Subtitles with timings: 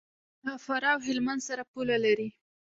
[0.45, 2.29] له فراه او هلمند سره پوله لري.